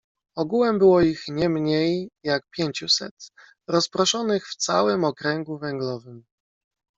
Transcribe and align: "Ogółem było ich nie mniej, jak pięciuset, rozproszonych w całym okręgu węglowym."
"Ogółem 0.35 0.79
było 0.79 1.01
ich 1.01 1.23
nie 1.27 1.49
mniej, 1.49 2.09
jak 2.23 2.43
pięciuset, 2.51 3.31
rozproszonych 3.67 4.47
w 4.47 4.55
całym 4.55 5.03
okręgu 5.03 5.57
węglowym." 5.57 6.23